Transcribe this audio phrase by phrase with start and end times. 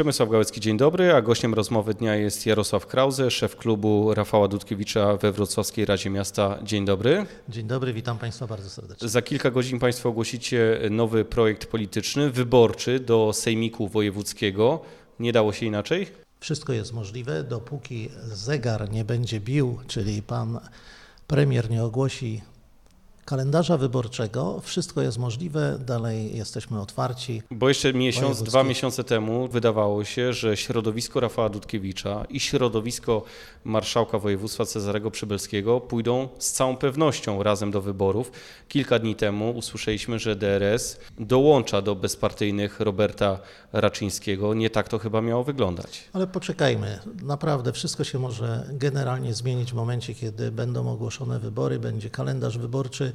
[0.00, 5.16] Przemysław Gałecki, dzień dobry, a gościem rozmowy dnia jest Jarosław Krause, szef klubu Rafała Dudkiewicza
[5.16, 6.58] we Wrocławskiej Radzie Miasta.
[6.62, 7.26] Dzień dobry.
[7.48, 9.08] Dzień dobry, witam Państwa bardzo serdecznie.
[9.08, 14.80] Za kilka godzin Państwo ogłosicie nowy projekt polityczny, wyborczy do Sejmiku Wojewódzkiego.
[15.18, 16.06] Nie dało się inaczej?
[16.40, 20.60] Wszystko jest możliwe, dopóki zegar nie będzie bił, czyli pan
[21.26, 22.40] premier nie ogłosi
[23.30, 27.42] kalendarza wyborczego, wszystko jest możliwe, dalej jesteśmy otwarci.
[27.50, 33.22] Bo jeszcze miesiąc, dwa miesiące temu wydawało się, że środowisko Rafała Dudkiewicza i środowisko
[33.64, 38.32] marszałka województwa Cezarego Przybylskiego pójdą z całą pewnością razem do wyborów.
[38.68, 43.38] Kilka dni temu usłyszeliśmy, że DRS dołącza do bezpartyjnych Roberta
[43.72, 44.54] Raczyńskiego.
[44.54, 46.04] Nie tak to chyba miało wyglądać.
[46.12, 52.10] Ale poczekajmy, naprawdę wszystko się może generalnie zmienić w momencie, kiedy będą ogłoszone wybory, będzie
[52.10, 53.12] kalendarz wyborczy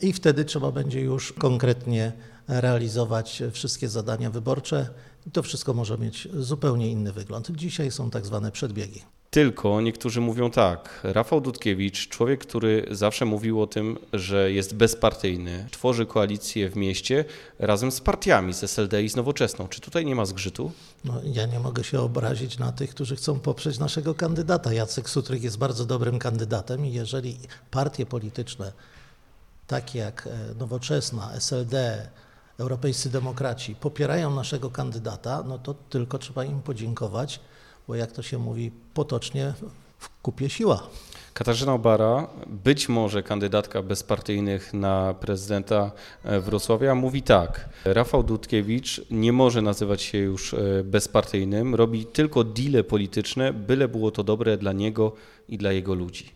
[0.00, 2.12] i wtedy trzeba będzie już konkretnie
[2.48, 4.88] realizować wszystkie zadania wyborcze
[5.26, 7.50] i to wszystko może mieć zupełnie inny wygląd.
[7.50, 9.02] Dzisiaj są tak zwane przedbiegi.
[9.34, 11.00] Tylko niektórzy mówią tak.
[11.02, 17.24] Rafał Dudkiewicz, człowiek, który zawsze mówił o tym, że jest bezpartyjny, tworzy koalicję w mieście
[17.58, 19.68] razem z partiami, z SLD i z Nowoczesną.
[19.68, 20.72] Czy tutaj nie ma zgrzytu?
[21.04, 24.72] No, ja nie mogę się obrazić na tych, którzy chcą poprzeć naszego kandydata.
[24.72, 27.38] Jacek Sutryk jest bardzo dobrym kandydatem i jeżeli
[27.70, 28.72] partie polityczne,
[29.66, 32.08] takie jak e, Nowoczesna, SLD,
[32.58, 37.40] Europejscy Demokraci popierają naszego kandydata, no to tylko trzeba im podziękować,
[37.88, 39.54] bo jak to się mówi potocznie,
[39.98, 40.88] w kupie siła.
[41.34, 45.92] Katarzyna Obara, być może kandydatka bezpartyjnych na prezydenta
[46.24, 47.68] e, Wrocławia, mówi tak.
[47.84, 54.10] Rafał Dudkiewicz nie może nazywać się już e, bezpartyjnym, robi tylko deale polityczne, byle było
[54.10, 55.12] to dobre dla niego
[55.48, 56.30] i dla jego ludzi.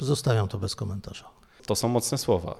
[0.00, 1.37] Zostawiam to bez komentarza.
[1.68, 2.54] To są mocne słowa.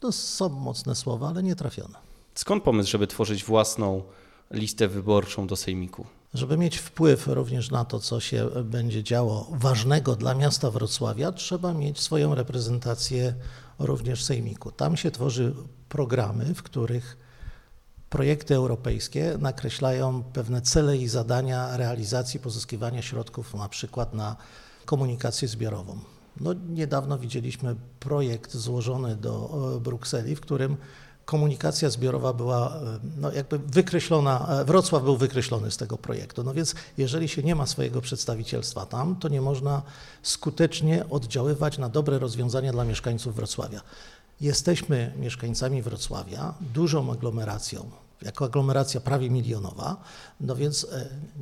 [0.00, 1.98] To są mocne słowa, ale nie trafione.
[2.34, 4.02] Skąd pomysł, żeby tworzyć własną
[4.50, 6.06] listę wyborczą do Sejmiku?
[6.34, 11.72] Żeby mieć wpływ również na to, co się będzie działo ważnego dla miasta Wrocławia, trzeba
[11.72, 13.34] mieć swoją reprezentację
[13.78, 14.72] również w Sejmiku.
[14.72, 15.54] Tam się tworzy
[15.88, 17.16] programy, w których
[18.10, 24.36] projekty europejskie nakreślają pewne cele i zadania realizacji pozyskiwania środków, na przykład na
[24.84, 26.15] komunikację zbiorową.
[26.40, 30.76] No, niedawno widzieliśmy projekt złożony do e, Brukseli, w którym
[31.24, 36.44] komunikacja zbiorowa była e, no, jakby wykreślona, e, Wrocław był wykreślony z tego projektu.
[36.44, 39.82] No więc jeżeli się nie ma swojego przedstawicielstwa tam, to nie można
[40.22, 43.80] skutecznie oddziaływać na dobre rozwiązania dla mieszkańców Wrocławia.
[44.40, 47.90] Jesteśmy mieszkańcami Wrocławia, dużą aglomeracją,
[48.22, 49.96] jako aglomeracja prawie milionowa,
[50.40, 50.86] no więc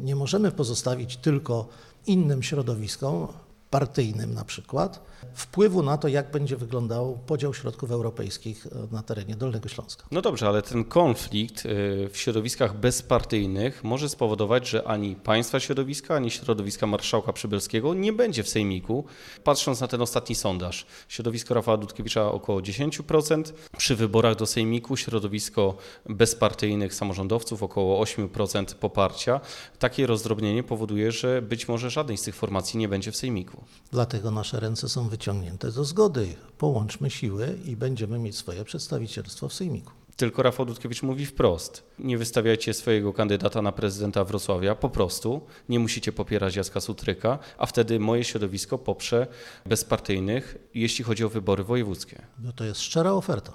[0.02, 1.68] nie możemy pozostawić tylko
[2.06, 3.28] innym środowiskom,
[3.74, 5.00] partyjnym na przykład,
[5.34, 10.06] wpływu na to, jak będzie wyglądał podział środków europejskich e, na terenie Dolnego Śląska.
[10.10, 16.14] No dobrze, ale ten konflikt y, w środowiskach bezpartyjnych może spowodować, że ani państwa środowiska,
[16.14, 19.04] ani środowiska marszałka Przybylskiego nie będzie w Sejmiku.
[19.44, 25.76] Patrząc na ten ostatni sondaż, środowisko Rafała Dudkiewicza około 10%, przy wyborach do Sejmiku środowisko
[26.06, 29.40] bezpartyjnych samorządowców około 8% poparcia.
[29.78, 33.63] Takie rozdrobnienie powoduje, że być może żadnej z tych formacji nie będzie w Sejmiku.
[33.92, 36.34] Dlatego nasze ręce są wyciągnięte do zgody.
[36.58, 39.92] Połączmy siły i będziemy mieć swoje przedstawicielstwo w Sejmiku.
[40.16, 45.78] Tylko Rafał Dudkiewicz mówi wprost: nie wystawiajcie swojego kandydata na prezydenta Wrocławia, po prostu nie
[45.78, 49.26] musicie popierać Jacka Sutryka, a wtedy moje środowisko poprze
[49.66, 52.22] bezpartyjnych, jeśli chodzi o wybory wojewódzkie.
[52.38, 53.52] No to jest szczera oferta.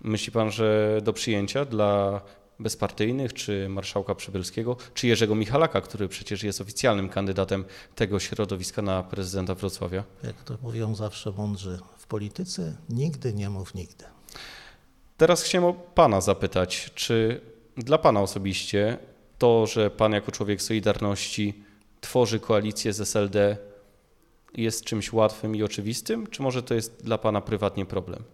[0.00, 2.20] Myśli pan, że do przyjęcia dla
[2.62, 7.64] bezpartyjnych, czy marszałka Przybylskiego, czy Jerzego Michalaka, który przecież jest oficjalnym kandydatem
[7.94, 10.04] tego środowiska na prezydenta Wrocławia?
[10.22, 14.04] Jak to mówią zawsze mądrzy w polityce, nigdy nie mów nigdy.
[15.16, 17.40] Teraz chciałem Pana zapytać, czy
[17.76, 18.98] dla Pana osobiście
[19.38, 21.64] to, że Pan jako człowiek Solidarności
[22.00, 23.56] tworzy koalicję z SLD
[24.54, 28.24] jest czymś łatwym i oczywistym, czy może to jest dla Pana prywatnie problem?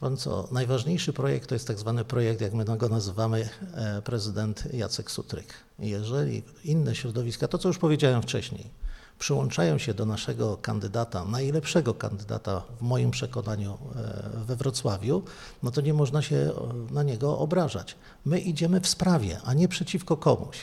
[0.00, 4.74] Pan co, najważniejszy projekt to jest tak zwany projekt, jak my go nazywamy, e, prezydent
[4.74, 5.54] Jacek Sutryk.
[5.78, 8.70] Jeżeli inne środowiska, to co już powiedziałem wcześniej,
[9.18, 15.22] przyłączają się do naszego kandydata, najlepszego kandydata w moim przekonaniu e, we Wrocławiu,
[15.62, 17.96] no to nie można się e, na niego obrażać.
[18.24, 20.56] My idziemy w sprawie, a nie przeciwko komuś.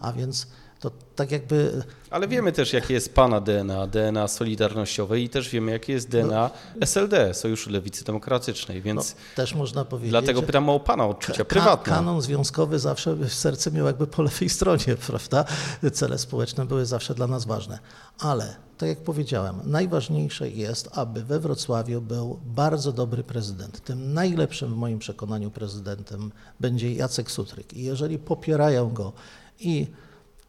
[0.00, 0.46] A więc
[0.80, 5.72] To tak jakby Ale wiemy też, jakie jest Pana DNA, DNA Solidarnościowe i też wiemy,
[5.72, 6.50] jakie jest DNA
[6.80, 10.10] SLD, Sojuszu Lewicy Demokratycznej, no, więc też można powiedzieć.
[10.10, 11.92] dlatego pytam o Pana odczucia prywatne.
[11.92, 15.44] Kanon związkowy zawsze w serce miał jakby po lewej stronie, prawda?
[15.92, 17.78] Cele społeczne były zawsze dla nas ważne.
[18.18, 23.84] Ale, tak jak powiedziałem, najważniejsze jest, aby we Wrocławiu był bardzo dobry prezydent.
[23.84, 27.72] Tym najlepszym w moim przekonaniu prezydentem będzie Jacek Sutryk.
[27.72, 29.12] I jeżeli popierają go
[29.60, 29.86] i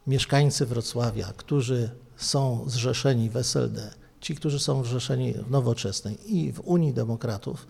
[0.07, 6.59] mieszkańcy Wrocławia, którzy są zrzeszeni w SLD, ci, którzy są zrzeszeni w Nowoczesnej i w
[6.59, 7.67] Unii Demokratów,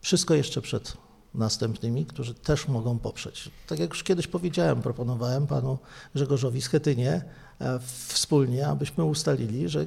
[0.00, 0.96] wszystko jeszcze przed
[1.34, 3.50] następnymi, którzy też mogą poprzeć.
[3.66, 5.78] Tak jak już kiedyś powiedziałem, proponowałem panu
[6.14, 7.24] Grzegorzowi Schetynie
[7.60, 9.86] e, wspólnie, abyśmy ustalili, że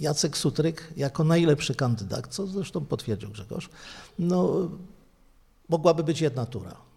[0.00, 3.70] Jacek Sutryk jako najlepszy kandydat, co zresztą potwierdził Grzegorz,
[4.18, 4.68] no,
[5.68, 6.87] mogłaby być jedna tura.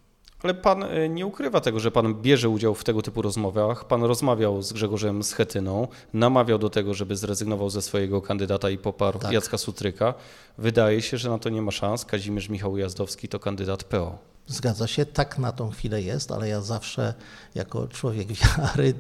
[0.44, 3.86] Ale Pan e, nie ukrywa tego, że Pan bierze udział w tego typu rozmowach.
[3.86, 9.20] Pan rozmawiał z Grzegorzem Schetyną, namawiał do tego, żeby zrezygnował ze swojego kandydata i poparł
[9.20, 9.32] Tak.
[9.32, 10.14] Jacka Sutryka.
[10.58, 12.06] Wydaje się, że na to nie ma szans.
[12.06, 14.18] Kazimierz Michał Jazdowski to kandydat PO.
[14.48, 17.14] Zgadza się, tak na tą chwilę jest, ale ja zawsze
[17.56, 18.28] jako człowiek
[18.58, 18.94] wiary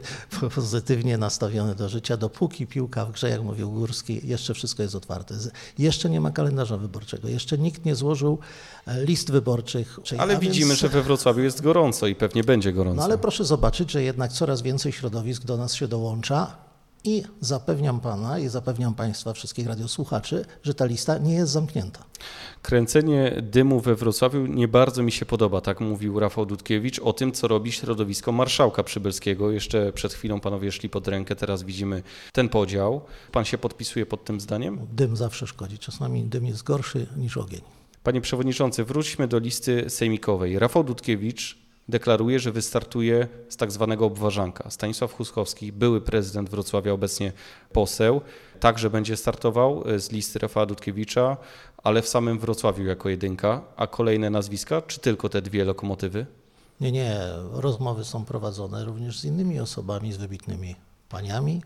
[0.55, 5.35] pozytywnie nastawiony do życia, dopóki piłka w grze, jak mówił Górski, jeszcze wszystko jest otwarte.
[5.77, 8.39] Jeszcze nie ma kalendarza wyborczego, jeszcze nikt nie złożył
[8.87, 9.99] e, list wyborczych.
[10.17, 12.97] Ale a więc- widzimy, że we Wrocławiu jest gorąco i pewnie będzie gorąco.
[12.97, 16.70] No ale proszę zobaczyć, że jednak coraz więcej środowisk do nas się dołącza
[17.03, 22.03] i zapewniam Pana i zapewniam Państwa, wszystkich radiosłuchaczy, że ta lista nie jest zamknięta.
[22.61, 27.31] Kręcenie dymu we Wrocławiu nie bardzo mi się podoba, tak mówił Rafał Dudkiewicz o tym,
[27.31, 29.51] co robi środowisko marszałka przybylskiego.
[29.51, 32.03] Jeszcze przed chwilą panowie szli pod rękę, teraz widzimy
[32.33, 33.01] ten podział.
[33.31, 34.87] Pan się podpisuje pod tym zdaniem?
[34.93, 37.61] Dym zawsze szkodzi, czasami dym jest gorszy niż ogień.
[38.03, 40.59] Panie przewodniczący, wróćmy do listy sejmikowej.
[40.59, 41.60] Rafał Dudkiewicz
[41.91, 44.69] deklaruje, że wystartuje z tak zwanego obważanka.
[44.69, 47.33] Stanisław Huskowski, były prezydent Wrocławia, obecnie
[47.73, 48.21] poseł,
[48.59, 51.37] także będzie startował e, z listy Rafała Dudkiewicza,
[51.83, 53.61] ale w samym Wrocławiu jako jedynka.
[53.77, 56.25] A kolejne nazwiska, czy tylko te dwie lokomotywy?
[56.81, 57.19] Nie, nie,
[57.51, 60.75] rozmowy są prowadzone również z innymi osobami, z wybitnymi
[61.09, 61.61] paniami.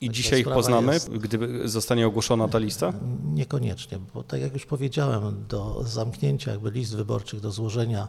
[0.00, 2.92] I dzisiaj ich poznamy, jest- gdy zostanie ogłoszona ta lista?
[3.34, 8.08] Niekoniecznie, bo tak jak już powiedziałem, do zamknięcia jakby list wyborczych, do złożenia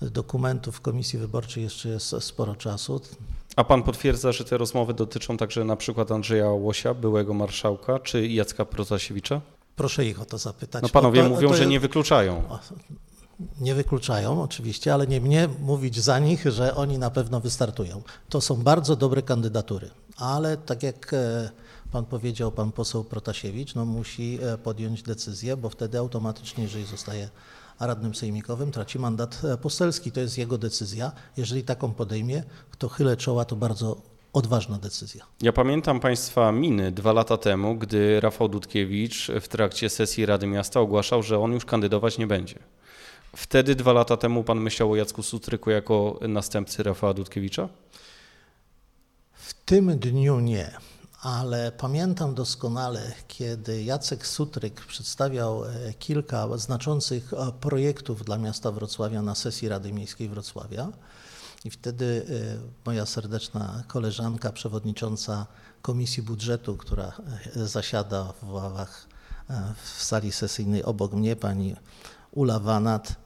[0.00, 3.00] dokumentów komisji wyborczej jeszcze jest sporo czasu.
[3.56, 8.26] A pan potwierdza, że te rozmowy dotyczą także na przykład Andrzeja Łosia, byłego marszałka, czy
[8.28, 9.40] Jacka Protasiewicza?
[9.76, 10.82] Proszę ich o to zapytać.
[10.82, 12.42] No panowie to- mówią, to że nie wykluczają.
[13.60, 18.02] Nie wykluczają oczywiście, ale nie mnie mówić za nich, że oni na pewno wystartują.
[18.28, 21.50] To są bardzo dobre kandydatury, ale tak jak e,
[21.92, 27.28] pan powiedział, pan poseł Protasiewicz, no musi e, podjąć decyzję, bo wtedy automatycznie, jeżeli zostaje
[27.86, 30.12] radnym sejmikowym, traci mandat e, poselski.
[30.12, 31.12] To jest jego decyzja.
[31.36, 32.42] Jeżeli taką podejmie,
[32.78, 33.96] to chylę czoła, to bardzo
[34.32, 35.26] odważna decyzja.
[35.42, 40.80] Ja pamiętam Państwa miny dwa lata temu, gdy Rafał Dudkiewicz w trakcie sesji Rady Miasta
[40.80, 42.58] ogłaszał, że on już kandydować nie będzie.
[43.36, 47.68] Wtedy dwa lata temu Pan myślał o Jacku Sutryku jako następcy Rafała Dudkiewicza?
[49.32, 50.70] W tym dniu nie,
[51.22, 59.22] ale pamiętam doskonale, kiedy Jacek Sutryk przedstawiał e, kilka znaczących e, projektów dla miasta Wrocławia
[59.22, 60.88] na sesji Rady Miejskiej Wrocławia.
[61.64, 65.46] I wtedy e, moja serdeczna koleżanka, przewodnicząca
[65.82, 67.12] Komisji Budżetu, która
[67.56, 69.06] zasiada w ławach
[69.84, 71.76] w sali sesyjnej obok mnie, pani
[72.30, 73.16] Ula Wanat,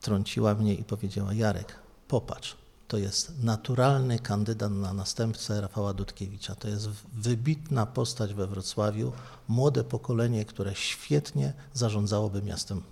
[0.00, 1.74] trąciła mnie i powiedziała: Jarek,
[2.08, 2.56] popatrz,
[2.90, 6.54] to jest naturalny kandydat na następcę Rafała Dudkiewicza.
[6.54, 9.12] To jest wybitna postać we Wrocławiu,
[9.48, 12.82] młode pokolenie, które świetnie zarządzałoby miastem.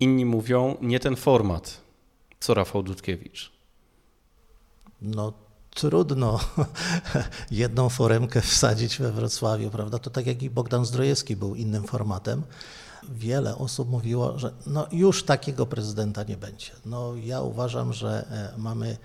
[0.00, 1.80] Inni mówią, nie ten format,
[2.40, 3.52] co Rafał Dudkiewicz.
[5.02, 5.32] No
[5.70, 6.40] trudno
[7.50, 9.98] jedną foremkę wsadzić we Wrocławiu, prawda?
[9.98, 12.42] To tak jak i Bogdan Zdrojewski był innym formatem.
[13.10, 16.70] Wiele osób mówiło, że no już takiego prezydenta nie będzie.
[16.86, 18.96] No ja uważam, że e, mamy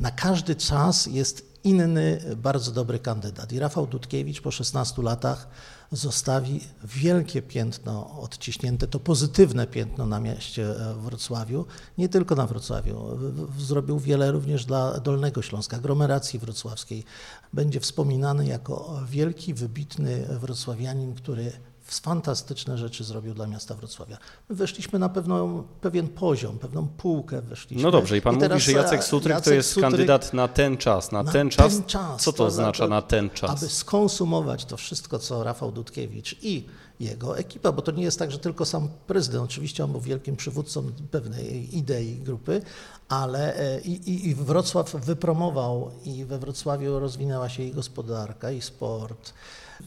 [0.00, 3.52] na każdy czas jest inny bardzo dobry kandydat.
[3.52, 5.48] I Rafał Dudkiewicz po 16 latach
[5.92, 11.66] zostawi wielkie piętno odciśnięte, to pozytywne piętno na mieście e, Wrocławiu,
[11.98, 13.18] nie tylko na Wrocławiu.
[13.58, 17.04] Zrobił wiele również dla Dolnego Śląska, aglomeracji wrocławskiej.
[17.52, 21.52] Będzie wspominany jako wielki, wybitny wrocławianin, który
[21.88, 24.18] fantastyczne rzeczy zrobił dla miasta Wrocławia.
[24.48, 27.82] My weszliśmy na pewną, pewien poziom, pewną półkę weszliśmy.
[27.82, 30.32] No dobrze, i pan mówi, teraz, że Jacek e, Sutryk to Jacek jest Sutryk kandydat
[30.34, 31.72] na ten czas, na, na ten czas.
[31.74, 33.50] ten czas, Co to to- oznacza to- na ten czas?
[33.50, 36.66] Aby skonsumować to wszystko, co Rafał Dudkiewicz i
[37.00, 40.36] jego ekipa, bo to nie jest tak, że tylko sam prezydent, oczywiście on był wielkim
[40.36, 42.62] przywódcą pewnej idei grupy,
[43.08, 49.32] ale e, i, i, Wrocław wypromował i we Wrocławiu rozwinęła się i gospodarka, i sport.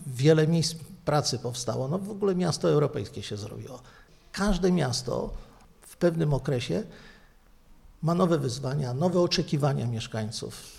[0.07, 0.75] Wiele miejsc
[1.05, 3.79] pracy powstało, no w ogóle miasto europejskie się zrobiło.
[4.31, 5.29] Każde miasto
[5.81, 6.83] w pewnym okresie
[8.01, 10.78] ma nowe wyzwania, nowe oczekiwania mieszkańców.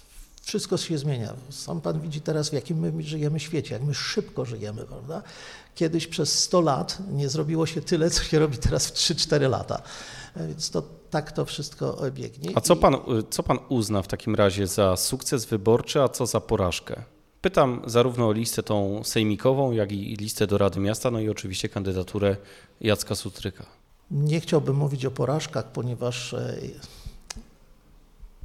[0.50, 1.34] Wszystko się zmienia.
[1.50, 5.22] Sam Pan widzi teraz, w jakim my żyjemy świecie, jak my szybko żyjemy, prawda?
[5.74, 9.82] Kiedyś przez 100 lat nie zrobiło się tyle, co się robi teraz w 3-4 lata.
[10.36, 12.50] Więc to tak to wszystko biegnie.
[12.54, 12.96] A co pan,
[13.30, 17.02] co pan uzna w takim razie za sukces wyborczy, a co za porażkę?
[17.40, 21.68] Pytam zarówno o listę tą sejmikową, jak i listę do Rady Miasta, no i oczywiście
[21.68, 22.36] kandydaturę
[22.80, 23.66] Jacka Sutryka.
[24.10, 26.56] Nie chciałbym mówić o porażkach, ponieważ e,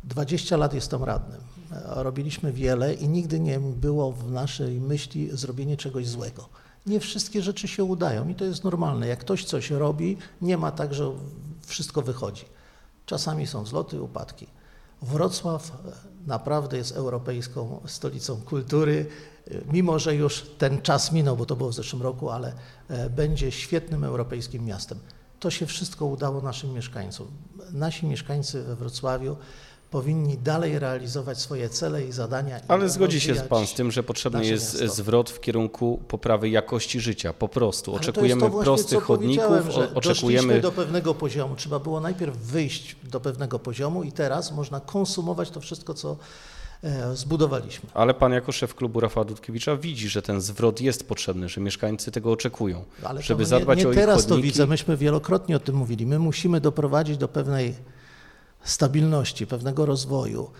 [0.05, 1.41] 20 lat jestem radnym.
[1.85, 6.50] Robiliśmy wiele i nigdy nie było w naszej myśli zrobienie czegoś złego.
[6.85, 9.07] Nie wszystkie rzeczy się udają i to jest normalne.
[9.07, 11.12] Jak ktoś coś robi, nie ma tak, że
[11.65, 12.45] wszystko wychodzi.
[13.05, 14.47] Czasami są wzloty, upadki.
[15.01, 19.05] Wrocław e, naprawdę jest europejską stolicą kultury,
[19.47, 22.53] e, mimo że już ten czas minął, bo to było w zeszłym roku, ale
[22.88, 25.00] e, będzie świetnym europejskim miastem.
[25.39, 27.27] To się wszystko udało naszym mieszkańcom.
[27.71, 29.38] Nasi mieszkańcy we Wrocławiu
[29.91, 32.59] powinni dalej realizować swoje cele i zadania.
[32.59, 34.95] i Ale zgodzi się pan z tym, że potrzebny jest miasto.
[34.95, 37.33] zwrot w kierunku poprawy jakości życia.
[37.33, 37.91] Po prostu.
[37.91, 39.47] To Oczekujemy to właśnie, prostych chodników,
[39.95, 40.61] oczekujemy.
[40.61, 41.55] Do pewnego poziomu.
[41.55, 46.17] Trzeba było najpierw wyjść do pewnego poziomu i teraz można konsumować to wszystko, co
[46.83, 47.89] e, zbudowaliśmy.
[47.93, 52.11] Ale pan jako szef klubu Rafała Dudkiewicza widzi, że ten zwrot jest potrzebny, że mieszkańcy
[52.11, 55.55] tego oczekują, Ale to żeby nie, zadbać nie o ich teraz to widzę, myśmy wielokrotnie
[55.55, 56.05] o tym mówili.
[56.05, 57.75] My musimy doprowadzić do pewnej
[58.65, 60.51] stabilności, pewnego rozwoju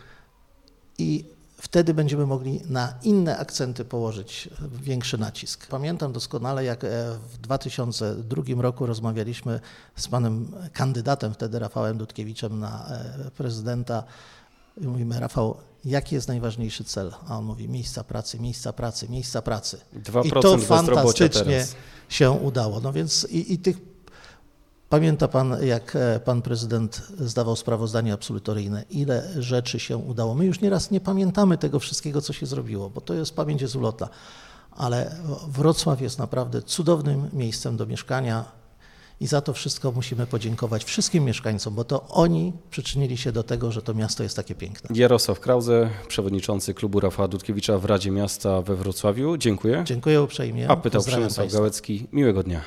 [0.98, 1.26] i
[1.58, 4.50] wtedy będziemy mogli na inne akcenty położyć
[4.82, 5.68] większy nacisk.
[5.68, 6.88] Pamiętam doskonale, jak e,
[7.34, 9.60] w 2002 roku rozmawialiśmy
[9.96, 14.04] z panem kandydatem wtedy Rafałem Dudkiewiczem na e, prezydenta
[14.82, 17.14] i mówimy, Rafał, jaki jest najważniejszy cel?
[17.28, 19.78] A on mówi, miejsca pracy, miejsca pracy, miejsca pracy.
[19.96, 21.66] 2% I to fantastycznie
[22.10, 22.80] się udało.
[22.80, 23.95] No więc i, i tych.
[24.96, 30.36] Pamięta pan, jak e, pan prezydent zdawał sprawozdanie absolutoryjne, ile rzeczy się udało.
[30.36, 33.76] My już nieraz nie pamiętamy tego wszystkiego, co się zrobiło, bo to jest pamięć jest
[33.76, 34.10] ulotna.
[34.72, 35.16] Ale
[35.48, 38.46] Wrocław jest naprawdę cudownym miejscem do mieszkania
[39.20, 43.72] i za to wszystko musimy podziękować wszystkim mieszkańcom, bo to oni przyczynili się do tego,
[43.72, 44.90] że to miasto jest takie piękne.
[45.00, 49.38] Jarosław Krause, przewodniczący klubu Rafała Dudkiewicza w Radzie Miasta we Wrocławiu.
[49.38, 49.84] Dziękuję.
[49.86, 50.70] Dziękuję uprzejmie.
[50.70, 51.52] A pytał Przemysław.
[51.52, 52.08] Gałecki.
[52.12, 52.62] Miłego dnia.